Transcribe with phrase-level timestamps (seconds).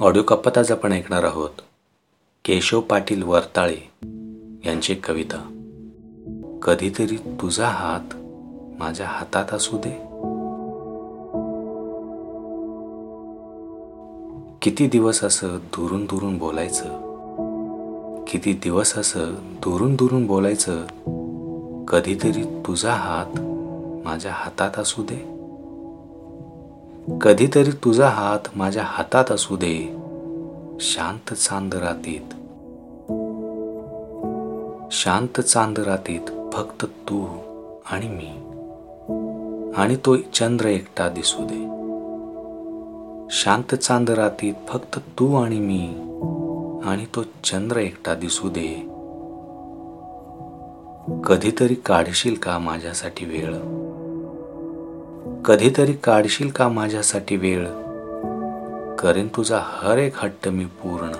[0.00, 1.50] Audio कप्पात आज आपण ऐकणार आहोत
[2.44, 3.90] केशव पाटील वरताळे
[4.64, 5.36] यांची कविता.
[6.62, 8.14] कधीतरी तुझा हात
[8.78, 9.90] माझ्या हातात असू दे.
[14.62, 16.84] किती दिवस असं दुरून दुरून बोलायचं?
[18.28, 20.86] किती दिवस असं दुरून दुरून बोलायचं?
[21.88, 23.40] कधीतरी तुझा हात
[24.06, 25.35] माझ्या हातात असू दे.
[27.20, 29.96] कधीतरी तुझा हात माझ्या हातात असू दे
[30.80, 32.34] शांत चांद रातीत
[34.92, 37.26] शांत चांद रातीत फक्त तू
[37.90, 38.42] आणि मी.
[39.76, 41.64] आणि तो चंद्र एकटा दिसू दे.
[43.30, 45.88] शांत चांद रातीत फक्त तू आणि मी
[46.88, 48.82] आणि तो चंद्र एकटा दिसू दे.
[51.24, 53.85] कधीतरी काढशील का माझ्यासाठी वेळ?
[55.46, 57.66] कधीतरी काढशील का माझ्यासाठी वेळ?
[58.96, 61.12] करेन तुझा हर एक हट्ट मी पूर्ण.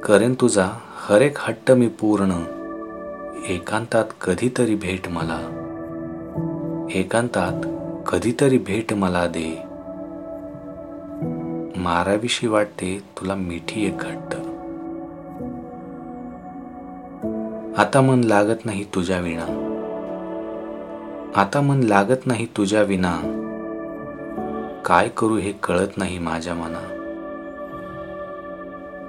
[0.00, 2.30] करेन तुझा हर एक हट्ट मी पूर्ण.
[3.48, 5.38] एकांतात कधीतरी भेट मला.
[6.94, 7.66] एकांतात
[8.08, 9.62] कधीतरी भेट मला दे.
[11.80, 14.34] माराविषयी वाटते तुला मिठी एक घट्ट.
[17.80, 19.69] आता मन लागत नाही तुझ्या विणा.
[21.36, 23.16] आता मन लागत नाही तुझ्या विना.
[24.84, 26.96] काय करू हे कळत नाही माझ्या मना.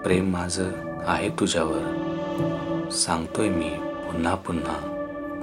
[0.03, 0.59] प्रेम माझ
[1.07, 1.81] आहे तुझ्यावर.
[2.91, 4.73] सांगतोय मी पुन्हा पुन्हा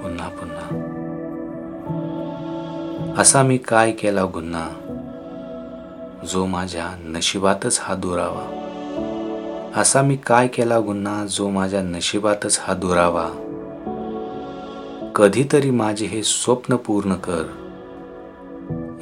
[0.03, 0.85] पुन्हा पुन्हा.
[3.21, 4.69] असा मी काय केला गुन्हा?
[6.27, 8.65] जो माझ्या नशिबातच हा दुरावा.
[9.75, 11.25] असा मी काय केला गुन्हा?
[11.29, 13.48] जो माझ्या नशिबातच हा दुरावा.
[15.15, 17.43] कधीतरी माझे हे स्वप्न पूर्ण कर.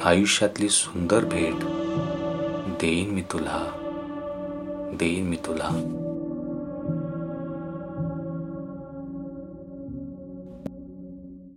[0.04, 1.54] आयुष्यातली सुंदर भेट
[2.80, 3.72] देईन मी तुला.
[5.00, 5.68] देईन मी तुला.